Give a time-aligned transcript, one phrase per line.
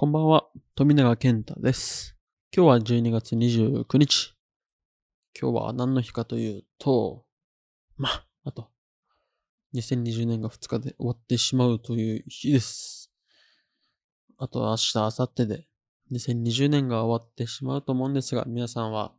[0.00, 0.46] こんばんは、
[0.76, 2.16] 富永健太です。
[2.56, 4.36] 今日は12月29日。
[5.36, 7.24] 今日は何の日かというと、
[7.96, 8.08] ま
[8.44, 8.68] あ、と、
[9.74, 13.10] 2020年が2日で終わってしまうという日です。
[14.36, 15.66] あと明日、明後日で
[16.12, 19.12] 2020年が終わってしまうと思うんですが、皆さんは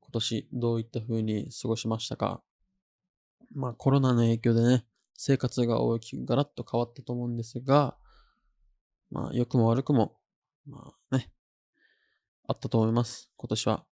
[0.00, 2.42] 今年どういった風に過ごしましたか？
[3.54, 4.84] まあコロナの影響でね、
[5.14, 7.96] 生活が大きくガラッと変わったと思うんですが、
[9.10, 10.16] まあ良くも悪くも、
[10.66, 11.30] まあね、
[12.46, 13.84] あったと思います、今年は。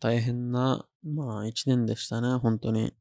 [0.00, 2.94] 大変な、まあ一年でしたね、本当に。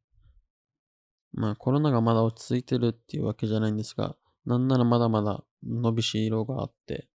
[1.33, 7.09] まあコロナがまだ落ち着いてるっていうわけじゃないんですが、なんならまだまだ伸びしろがあって、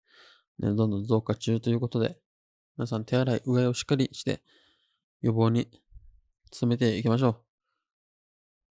[0.59, 2.17] ね、どんどん増加中ということで、
[2.77, 4.41] 皆さん手洗い、うがいをしっかりして、
[5.21, 5.69] 予防に
[6.59, 7.41] 努めていきましょ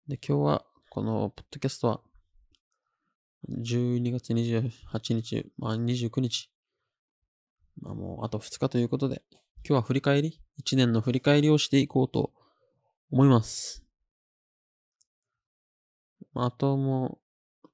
[0.08, 0.10] う。
[0.10, 2.02] で、今日は、このポッドキャストは、
[3.48, 6.52] 12月28日、まあ29日、
[7.82, 9.22] まあもうあと2日ということで、
[9.66, 12.34] 今日は振り返り ?1 年の振り返りをしていこうと
[13.12, 13.84] 思います。
[16.34, 17.20] まあ、あとも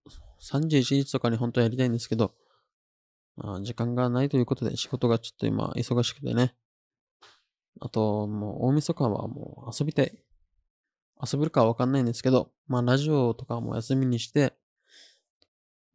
[0.05, 0.09] う
[0.41, 2.33] 31日とかに本当はやりたいんですけど、
[3.35, 6.55] まあ、時間がないということで仕事がちょっと今忙しくてね。
[7.81, 10.17] あと、もう大晦日はもう遊びたい。
[11.21, 14.53] 遊べるかはわかんないんですけど、まあラジオとかも休みにして、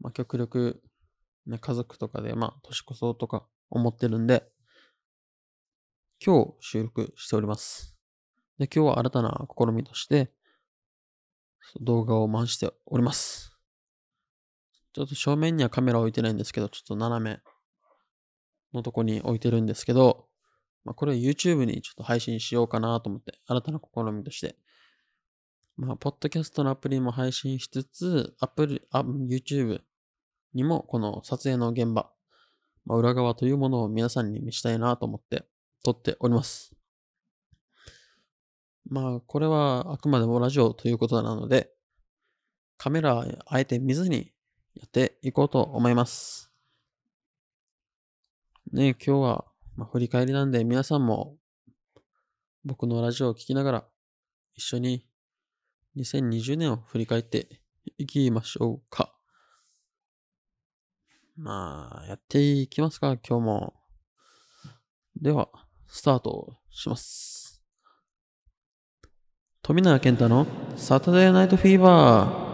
[0.00, 0.82] まあ極力、
[1.46, 4.50] ね、家族とかで、まあ年越そとか思ってるんで、
[6.24, 7.96] 今日収録しております。
[8.58, 10.32] で、今日は新たな試みとして、
[11.80, 13.56] 動画を回しております。
[14.92, 17.40] ちょっと正面にはカメラ置いてないんですけど、ちょっと斜め
[18.74, 20.26] のとこに置いてるんですけど、
[20.84, 24.56] まあ、これを YouTube にちょっと配信しようかなと思って、新たな試みとして。
[25.76, 29.80] まあ、ポッドキャストのアプリも配信しつつ、アプリ、あ YouTube
[30.54, 32.10] にもこの撮影の現場、
[32.84, 35.44] まあ、裏側というものを皆さんに見したいなと思って
[35.84, 36.74] 撮っております。
[38.88, 41.70] まあ、これはあくまでもラジオということなので、
[42.76, 44.32] カメラあえて見ずに
[44.74, 46.50] やっていこうと思います。
[48.72, 49.44] ね今日は、
[49.92, 51.36] 振り返りなんで皆さんも
[52.64, 53.84] 僕のラジオを聞きながら
[54.54, 55.06] 一緒に
[55.96, 57.62] 2020年を振り返って
[57.96, 59.19] いきましょうか。
[61.36, 63.74] まあ、やっていきますか、今日も。
[65.20, 65.48] では、
[65.86, 67.62] スタートします。
[69.62, 70.46] 富永健太の
[70.76, 72.50] サタデーナイトフィーバー。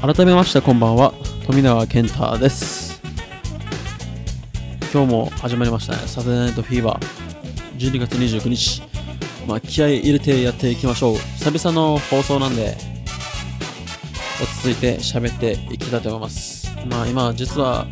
[0.00, 1.12] 改めましてこんばんは
[1.46, 3.02] 富永健太です
[4.90, 8.89] 今日も始まりましたねサタデーナイトフィーバー12月29日
[9.50, 11.16] まあ気合い入れてやっていきましょう。
[11.16, 12.76] 久々の放送なんで
[14.40, 16.70] 落ち着いて喋っていきたいと思います。
[16.88, 17.88] まあ今実は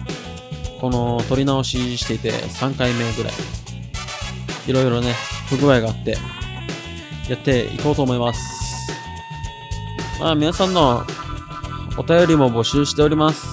[0.81, 3.33] この撮り直ししていて3回目ぐらい。
[4.69, 5.13] いろいろね
[5.49, 6.17] 不具合があって
[7.29, 8.41] やっていこうと思います。
[10.21, 11.05] まあ皆さんの
[11.97, 13.45] お便りも募集しております。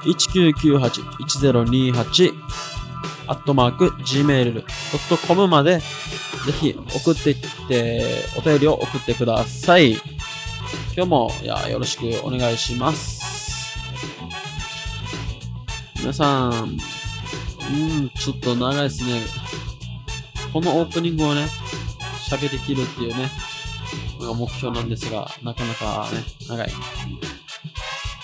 [0.05, 2.35] 1998-1028
[3.27, 5.85] アットマーク gmail.com までぜ
[6.53, 7.37] ひ送っていっ
[7.69, 8.05] て、
[8.37, 9.93] お便りを送ってください。
[10.95, 13.25] 今日もいやよろしくお願いします。
[15.97, 16.77] 皆さん、うん、
[18.11, 19.23] ちょっと長いですね。
[20.53, 21.49] このオープニングをね、
[22.29, 23.31] 喋りきるっていうね、
[24.21, 26.69] 目標なんですが、なかなかね、長い。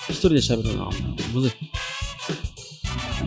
[0.09, 0.91] 一人で喋るのは
[1.33, 1.51] むずい。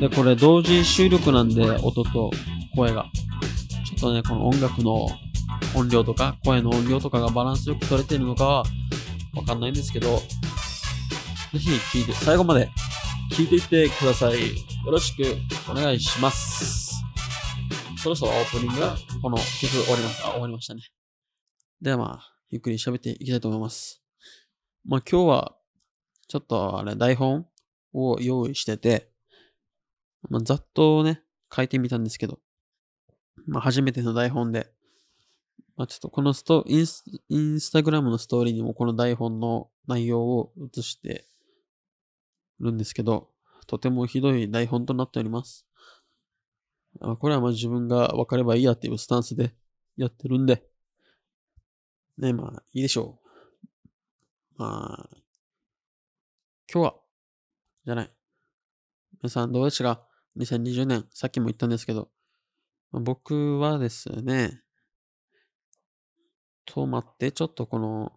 [0.00, 2.30] で、これ同時収録なんで、音と
[2.74, 3.06] 声が。
[3.86, 5.08] ちょっとね、この音楽の
[5.76, 8.64] 音量とか、声の音量とかがバランスよく取れてるのかは
[9.34, 10.18] わかんないんですけど、
[11.52, 12.68] ぜひ聞いて、最後まで
[13.32, 14.34] 聞いていってください。
[14.34, 14.54] よ
[14.90, 15.22] ろしく
[15.70, 16.92] お願いします。
[17.96, 20.30] そろそろオープニングがこの曲終わりました。
[20.30, 20.82] 終わりましたね。
[21.80, 24.02] ではまあ、ゆっくり喋っていきたいと思います。
[24.84, 25.56] まあ今日は、
[26.34, 27.46] ちょっとあれ、台本
[27.92, 29.08] を用意してて、
[30.28, 31.22] まあ、ざっとね、
[31.54, 32.40] 書いてみたんですけど、
[33.46, 34.68] まあ初めての台本で、
[35.76, 41.28] まあちょっとこのストインス、インスタグラムのストーリーにもこの台本の内容を映して
[42.58, 43.28] るんですけど、
[43.68, 45.68] とてもひどい台本となっております。
[47.00, 49.54] あこれはまあ自分が分かればいいやっていうスタンスで
[49.96, 50.64] やってるんで、
[52.18, 53.24] ね、まあいいでしょう。
[54.56, 55.23] まあ、
[56.72, 56.94] 今日は、
[57.84, 58.10] じゃない。
[59.22, 60.08] 皆さんどうでしたか
[60.38, 62.10] ?2020 年、さっきも言ったんですけど、
[62.90, 64.62] 僕はですね、
[66.64, 68.12] と待って、ちょっとこの、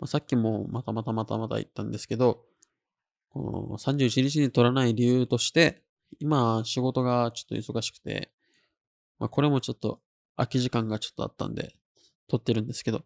[0.00, 2.44] ま、さっきもまたまたまたまた言ったんですけど、
[3.30, 5.82] この31日に取らない理由として、
[6.20, 8.32] 今仕事がちょっと忙しくて、
[9.18, 10.00] まあ、これもちょっと
[10.36, 11.74] 空き時間がちょっとあったんで、
[12.26, 13.04] 取ってるんですけど、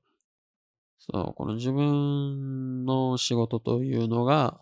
[1.10, 4.60] そう、この自分の仕事というのが、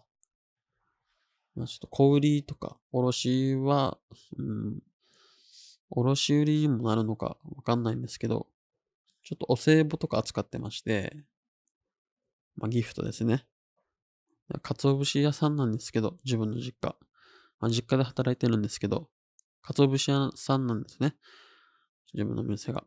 [1.54, 3.98] まあ、ちょっと小売りとか卸は、
[4.38, 4.78] うん、
[5.90, 8.46] 卸売りにもなるのかわかんないんですけど、
[9.22, 11.14] ちょっとお歳暮とか扱ってまして、
[12.56, 13.44] まあ、ギフトですね。
[14.62, 16.96] 鰹節屋さんなんですけど、自分の実家。
[17.60, 19.10] まあ、実家で働いてるんですけど、
[19.60, 21.16] 鰹節屋さんなんですね。
[22.14, 22.84] 自分の店が。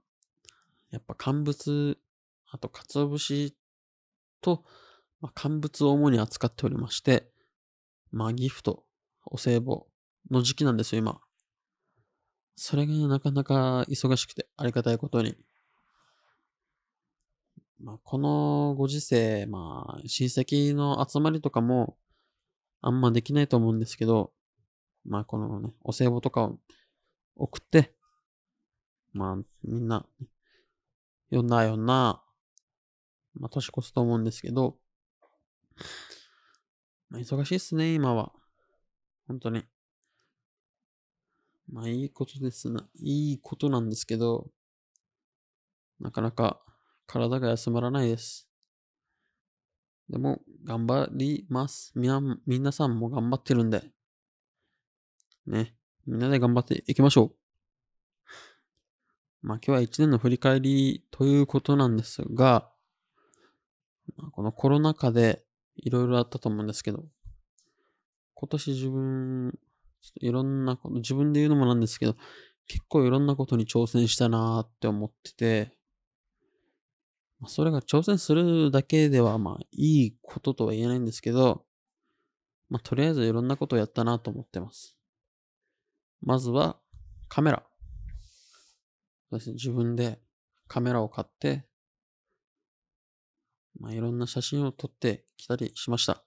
[0.90, 1.98] やっぱ乾物、
[2.54, 3.56] あと鰹節
[4.40, 4.64] と、
[5.22, 7.32] まあ、乾物を主に扱っておりまして、
[8.12, 8.84] まあギフト、
[9.26, 9.82] お歳暮
[10.30, 11.20] の時期なんですよ、今。
[12.56, 15.36] それがなかなか忙しくて、ありがたいことに。
[17.80, 21.98] まあ、このご時世、まあ、親戚の集まりとかも、
[22.82, 24.32] あんまできないと思うんですけど、
[25.06, 26.60] まあ、このね、お歳暮とかを
[27.36, 27.96] 送って、
[29.12, 30.06] まあ、みんな、
[31.32, 32.24] よんなよんな、
[33.36, 34.78] まあ、年越すと思うんですけど、
[37.10, 38.32] まあ、忙しいっすね、今は。
[39.28, 39.64] 本当に。
[41.72, 42.88] まあ、いいことですな。
[42.96, 44.50] いいことなんですけど、
[46.00, 46.62] なかなか
[47.08, 48.48] 体が休まらないです。
[50.10, 51.94] でも、頑張ります。
[51.96, 53.92] みな、皆さんも頑張ってるんで。
[55.48, 55.76] ね。
[56.06, 57.44] みんなで頑張っていきましょう。
[59.42, 62.73] まあ今日は一年の振り返りということなんですが、
[64.32, 65.44] このコロナ禍で
[65.76, 67.06] いろいろあったと思うんですけど、
[68.34, 69.58] 今年自分、
[70.16, 72.16] いろんなこと、自分で言うのもなんですけど、
[72.68, 75.78] 結構いろんなことに挑戦したなーって思ってて、
[77.40, 81.66] まそれが挑戦するだけではまあいいこととは言えないんですけど、
[82.70, 84.96] まあとりあえずいろんなことをやったなと思ってます。
[86.22, 86.78] まずは
[87.28, 87.64] カメラ。
[89.30, 90.20] そうですね自分で
[90.68, 91.66] カメラを買って、
[93.80, 96.24] まあ、いろんな写真を撮ってきたりしました。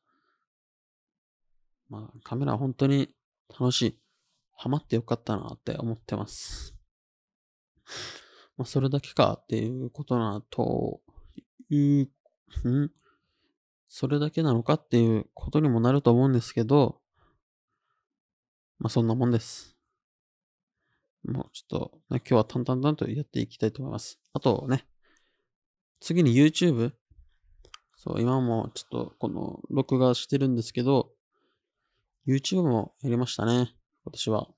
[1.89, 3.15] まあ、カメラ本当に
[3.49, 4.01] 楽しい。
[4.57, 6.75] ハマってよかったなって思ってます。
[8.57, 11.01] まあ、それだけかっていうことなと
[11.71, 12.91] いう、ん？
[13.89, 17.01] それだけなのかっていうことにもなると思うんですけど、
[18.79, 19.77] まあ、そんなもんです。
[21.23, 24.19] もうちょっと、ね、今日は淡々とやっていきたいと思います。
[24.33, 24.87] あとね、
[26.01, 26.93] 次に YouTube。
[28.07, 31.11] そう、今もちょっとこの録画してるんですけど、
[32.27, 33.75] YouTube もやりましたね。
[34.05, 34.49] 今年は。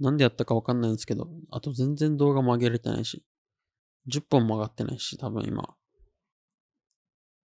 [0.00, 3.22] なんでやったかわかんないんですけど、あと全然動画も上げれてないし、
[4.08, 5.76] 10本も上がってないし、多分今。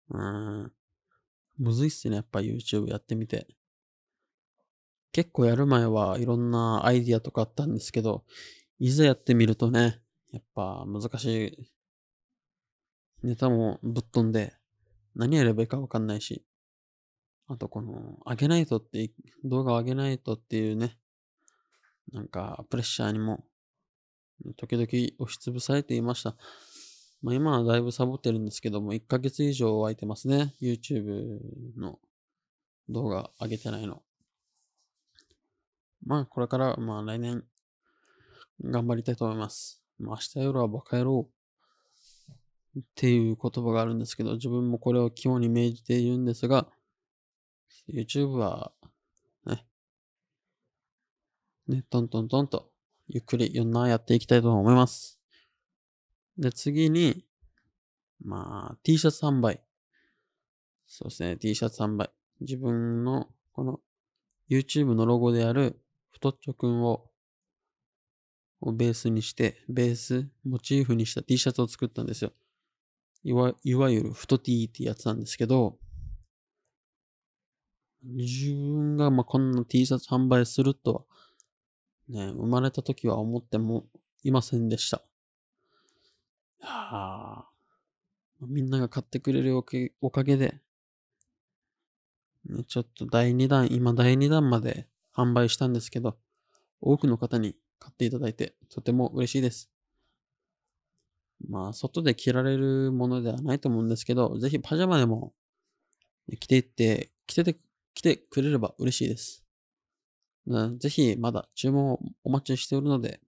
[0.10, 0.72] うーん。
[1.60, 3.48] むずいっすね、やっぱ YouTube やってみて。
[5.12, 8.26] 結構やる前はいろんなアイディアとかあったんですけど、
[8.80, 10.02] いざやってみるとね、
[10.32, 11.73] やっぱ難しい。
[13.24, 14.54] ネタもぶっ飛んで、
[15.16, 16.44] 何やればいいかわかんないし。
[17.48, 19.12] あとこの、上げないとって、
[19.46, 20.98] 動画を上げないとっていうね、
[22.12, 23.46] なんかプレッシャーにも、
[24.58, 24.86] 時々
[25.20, 26.36] 押しつぶされていました。
[27.22, 30.54] まあ今はだいぶサボってるんですけども、1ヶ月以上空いてますね。
[30.62, 31.40] YouTube
[31.78, 32.00] の
[32.90, 34.04] 動画上げてないの。
[36.06, 37.46] まあこれから、まあ来年、
[38.62, 39.82] 頑張りたいと思います。
[39.98, 41.30] まあ明日夜はバカ野郎
[42.80, 46.68] っていう言葉があるんですけど、自分もこれを肝に銘じているんですが、
[47.88, 48.72] YouTube は、
[49.46, 49.66] ね、
[51.68, 52.72] ね、トントントンと、
[53.08, 55.20] ゆっくりいろんなやっていきたいと思います。
[56.38, 57.26] で、次に、
[58.24, 59.62] まあ、T シャツ販売。
[60.88, 62.10] そうですね、T シャツ販売。
[62.42, 63.80] 自分の、この、
[64.50, 65.80] YouTube のロゴである、
[66.12, 67.10] 太っちょくんを、
[68.62, 72.32] をベースにして、ベース、モチーフにした T シャツを作ったんですよ。
[73.24, 75.78] いわいわゆる太 T ってやつなんですけど、
[78.04, 81.04] 自分がまあこんな T シャツ販売するとは、
[82.10, 83.86] ね、生まれた時は思っても
[84.24, 85.02] いませんでした。
[86.62, 90.60] いやーみんなが買ってくれるおかげおかげで、
[92.46, 96.18] ね、ちょっと第2弾、今第2弾まで販売したんですけど、
[96.82, 99.73] 多くの方に買っていただいて、とても嬉しいです。
[101.50, 105.34] まあ、外で着られるものではないと思うんですけど、ぜひパジャマでも
[106.40, 107.60] 着ていって、着てて
[107.94, 109.44] 来てくれれば嬉しいです。
[110.78, 113.22] ぜひ、まだ注文をお待ちしておるので、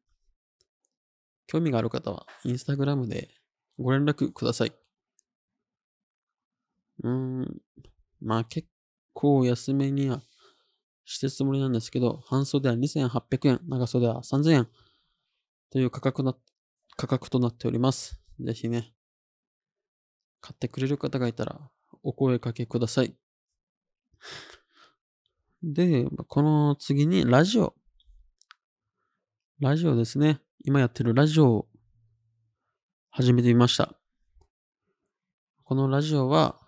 [1.48, 3.30] 興味がある方は、インスタグラムで
[3.80, 4.74] ご連絡ください。
[7.04, 7.62] うーん、
[8.22, 8.68] まあ結
[9.14, 10.22] 構安めには
[11.06, 14.68] してつもりなんですけど、半袖は2800円、長袖は3000円
[15.70, 16.36] という価格な、
[16.98, 18.22] 価格となっております。
[18.40, 18.94] ぜひね、
[20.42, 21.60] 買ってくれる方がいたら
[22.04, 23.16] お声かけください。
[25.62, 27.74] で、この次にラジオ。
[29.60, 30.40] ラジオですね。
[30.64, 31.68] 今やってるラジオを
[33.10, 33.94] 始めてみました。
[35.64, 36.60] このラジオは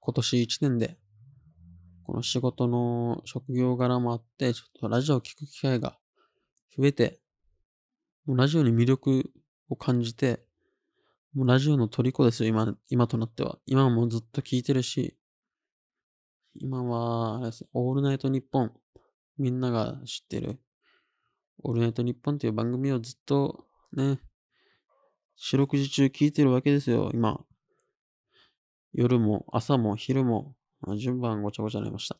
[0.00, 0.96] 今年1年で、
[2.04, 5.98] この仕事の職業柄もあって、ちょっとラジオを聞く機会が
[6.76, 7.20] 増えて、
[8.24, 9.30] もうラジオに魅力
[9.68, 10.44] を感じて、
[11.34, 13.58] もうラジオの虜ですよ、今、今となっては。
[13.66, 15.16] 今もずっと聞いてるし、
[16.54, 18.72] 今は、あれですね、オールナイトニッポン、
[19.38, 20.58] みんなが知ってる、
[21.62, 24.18] オールナイトニッポンっていう番組をずっとね、
[25.36, 27.44] 四六時中聞いてるわけですよ、今。
[28.92, 32.16] 夜も朝も昼も、まあ、順番ごちゃごちゃになりました。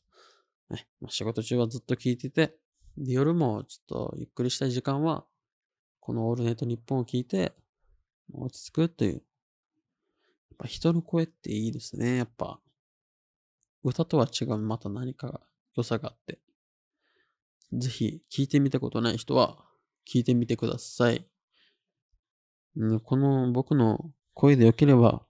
[0.69, 2.55] ね、仕事中はずっと聞いてて、
[2.99, 5.25] で夜もちょっとゆっくりしたい時間は、
[6.07, 7.53] このオールナイトニッポンを聞いて、
[8.33, 9.13] 落ち着くという。
[9.15, 9.23] やっ
[10.57, 12.61] ぱ人の声っていいですね、やっぱ。
[13.83, 15.41] 歌とは違う、また何かが
[15.77, 16.39] 良さがあって。
[17.73, 19.65] ぜひ、聞いてみたことない人は、
[20.09, 21.27] 聞いてみてください。
[22.79, 25.27] んこの僕の声で良ければ、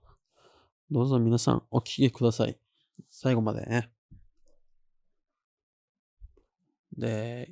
[0.91, 2.55] どうぞ皆さんお聞きください。
[3.09, 3.89] 最後までね。
[6.95, 7.51] で、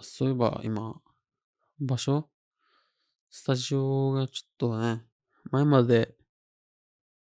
[0.00, 1.00] そういえば今、
[1.80, 2.28] 場所
[3.30, 5.02] スタジオがちょっとね、
[5.50, 6.14] 前まで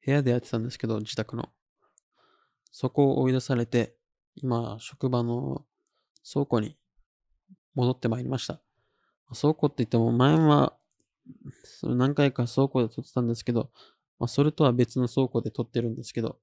[0.05, 1.49] 部屋でやってたんですけど、自宅の。
[2.71, 3.97] そこを追い出されて、
[4.35, 5.65] 今、職場の
[6.23, 6.77] 倉庫に
[7.75, 8.61] 戻ってまいりました。
[9.37, 10.77] 倉庫って言っても、前は
[11.83, 13.69] 何回か倉庫で撮ってたんですけど、
[14.17, 16.39] まあ、それとは別の倉庫で撮ってるんですけど、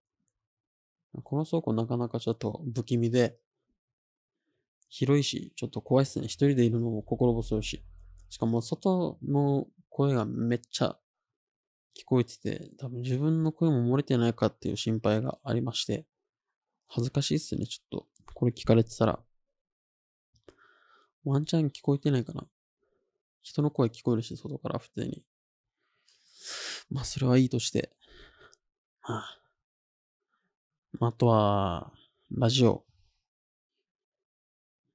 [1.23, 3.38] この倉庫なかなかちょっと不気味で、
[4.88, 6.26] 広いし、ちょっと怖いっすね。
[6.26, 7.85] 一人でいるのも心細いし。
[8.31, 10.99] しかも外の声がめっちゃ
[11.97, 16.07] 聞こえてて、多分自分の声も漏れてないかっていう心配がありまして、
[16.88, 18.07] 恥ずかしいっすね、ちょっと。
[18.35, 19.21] これ聞かれてたら。
[21.25, 22.47] ワンチャン聞こえてないかな。
[23.43, 25.25] 人の声聞こえるし、外から普通に。
[26.91, 27.91] まあ、それはいいとして。
[30.99, 31.93] まあ、あとは、
[32.31, 32.85] ラジオ。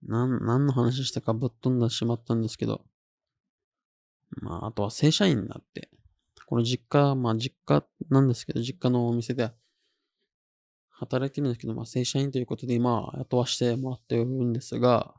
[0.03, 2.85] なん、何の話したかぶっ飛んでしまったんですけど。
[4.41, 5.89] まあ、あとは正社員になって。
[6.45, 9.51] この実家、まあ実家なんですけど、実家のお店で
[10.89, 15.13] 働いてるんですけど、まあ正社員ということで今雇わしてもらっておるんですが、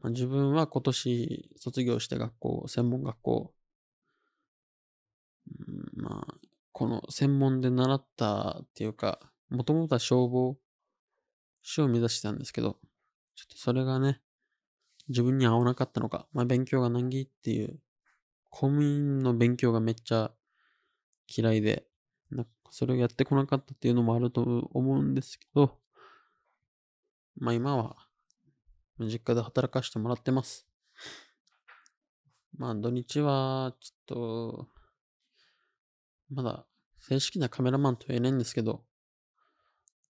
[0.00, 3.54] まあ、自分は今年卒業して学校、専門学校、
[5.68, 6.34] うんまあ、
[6.72, 9.20] この専門で習ったっていうか、
[9.50, 10.56] もともとは消防
[11.64, 12.78] 士を目指してたんですけど、
[13.34, 14.20] ちょっとそれがね、
[15.08, 17.80] 自分に合わなかったのか、まあ勉強が難儀っていう、
[18.50, 20.30] 公務員の勉強がめっちゃ
[21.26, 21.86] 嫌いで、
[22.30, 24.42] なんかそれをやってこなかったっていうのもあると
[24.72, 25.78] 思うんですけど、
[27.36, 27.96] まあ今は
[29.00, 30.68] 実家で働かせてもらってます。
[32.56, 34.68] まあ土日はちょっと、
[36.30, 36.66] まだ
[37.00, 38.84] 正式なカメラマンとは言えないんですけど、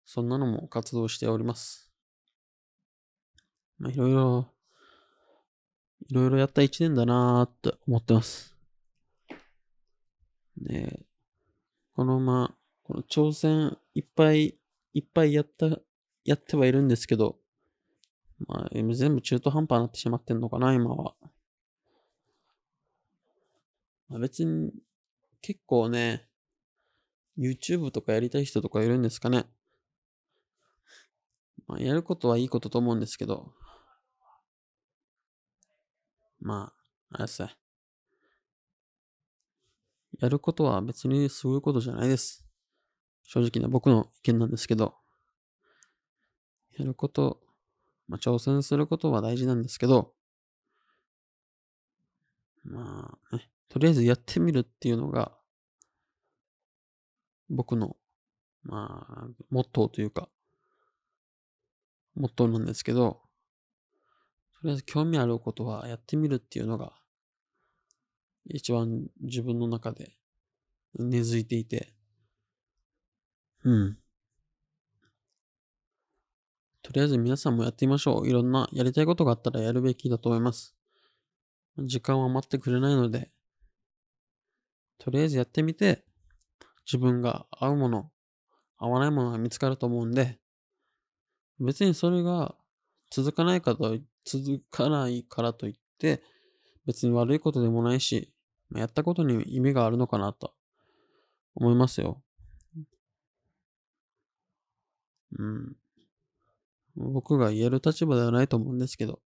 [0.05, 1.91] そんなのも活動しております。
[3.79, 4.47] まいろいろ、
[6.09, 8.55] いろいろやった一年だなーって思ってます。
[10.57, 10.99] ね
[11.95, 14.57] このまあ、この挑戦いっぱい
[14.93, 15.67] いっぱいやった、
[16.23, 17.37] やってはいるんですけど、
[18.47, 21.15] まあ、全部中途半端になってしまってんのかな、今は。
[24.09, 24.71] まあ、別に、
[25.41, 26.27] 結構ね、
[27.37, 29.45] YouTube とかやりたい人とかいるんですかね。
[31.67, 33.53] まあ、やることはいいことと思うんですけど、
[36.39, 36.73] ま
[37.11, 37.55] あ、あれですね。
[40.19, 42.45] やることは別にすごいことじゃないです。
[43.23, 44.95] 正直な僕の意見なんですけど、
[46.77, 47.39] やること、
[48.07, 50.13] まあ、挑戦することは大事なんですけど、
[52.63, 55.31] まあね、とりあえずやってみるっていうのが、
[57.49, 57.97] 僕の、
[58.63, 60.29] まあ、モットーというか、
[62.15, 63.21] モットーなんですけど、
[64.61, 66.93] とりあえず興味あることはやってみるっていうのが、
[68.45, 70.13] 一番自分の中で
[70.95, 71.93] 根付いていて、
[73.63, 73.97] うん。
[76.81, 78.27] とりあえず皆さんもやってみましょう。
[78.27, 80.75] いろんなやりたいことがあったらやるべきだと思います。
[81.79, 83.31] 時間は待ってくれないので、
[84.99, 86.05] とりあえずやってみて、
[86.85, 88.11] 自分が合うもの、
[88.77, 90.39] 合わないものが見つかると思うんで、
[91.63, 92.55] 別にそれが
[93.09, 96.21] 続かないかと、続かないからといって、
[96.85, 98.33] 別に悪いことでもないし、
[98.75, 100.53] やったことに意味があるのかなと
[101.55, 102.21] 思いますよ。
[105.37, 105.75] うん。
[106.95, 109.21] 僕が言える立場ではないと思うんですけど、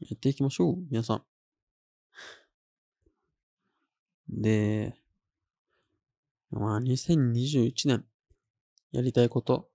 [0.00, 1.22] やっていきましょう、皆さん。
[4.28, 4.94] で、
[6.50, 8.04] まあ、2021年、
[8.92, 9.68] やりたいこと。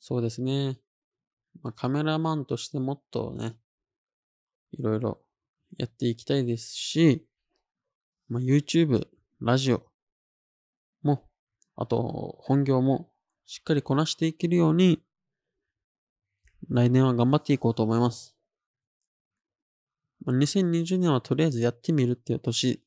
[0.00, 0.78] そうですね。
[1.62, 3.56] まあ、カメラマンとしてもっとね、
[4.72, 5.20] いろいろ
[5.78, 7.26] やっていきたいですし、
[8.28, 9.06] まあ、YouTube、
[9.40, 9.82] ラジオ
[11.02, 11.24] も、
[11.76, 13.10] あと本業も
[13.46, 15.02] しっかりこなしていけるように、
[16.68, 18.36] 来年は頑張っていこうと思います。
[20.24, 22.83] まあ、2020年はとりあえずやってみるっていう年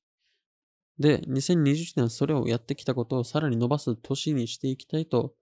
[1.00, 5.36] で、2021年はそれをやってきたことをさらに伸ばす年にしていきたいと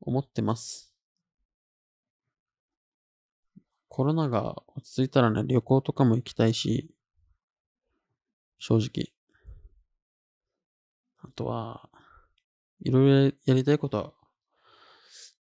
[0.00, 0.92] 思ってます。
[3.88, 6.94] コロナが落ち着いたらね、旅行とかも行きたいし、
[8.58, 9.12] 正直。
[11.22, 11.90] あとは、
[12.82, 14.12] いろいろやりたいことは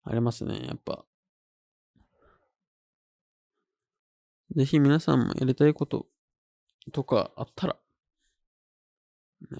[0.04, 1.04] ありますね、やっぱ。
[4.56, 6.06] ぜひ皆さんもやりたいこと
[6.92, 7.76] とかあったら、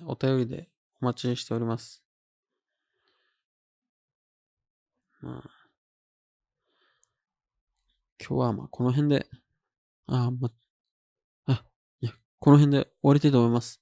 [0.06, 0.68] お便りで
[1.00, 2.02] お待ちしております。
[5.20, 5.50] まあ、
[8.20, 9.26] 今日はまあこの辺で、
[10.06, 10.50] あ、ま、
[11.46, 11.64] あ、
[12.00, 13.80] いや、この辺で終わりたいと思います。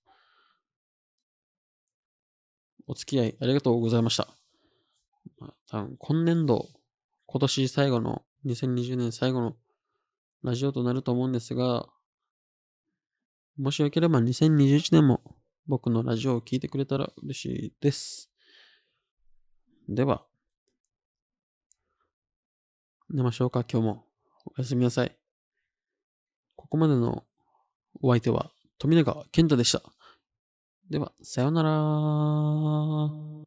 [2.86, 4.28] お付き合いありがとうございました。
[5.38, 6.68] まあ、多分今年度、
[7.26, 9.56] 今年最後の、2020年最後の
[10.44, 11.86] ラジオとなると思うんですが、
[13.58, 15.20] もしよければ2021年も
[15.68, 18.30] 僕のラジオを聴いてくれたら嬉しいです。
[19.88, 20.24] では、
[23.10, 24.04] 寝ましょうか、今日も。
[24.46, 25.16] おやすみなさい。
[26.54, 27.24] ここまでの
[28.00, 29.82] お相手は富永健太でした。
[30.90, 33.36] では、さようなら。